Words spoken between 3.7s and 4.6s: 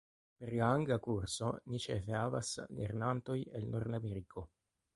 Nordameriko.